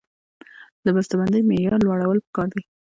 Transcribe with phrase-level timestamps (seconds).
[0.85, 2.61] د بسته بندۍ معیار لوړول پکار دي